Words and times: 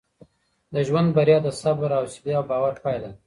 د 0.73 0.75
ژوند 0.87 1.07
بریا 1.15 1.37
د 1.43 1.47
صبر، 1.61 1.89
حوصله 1.97 2.31
او 2.39 2.43
باور 2.49 2.73
پایله 2.83 3.07
ده. 3.11 3.11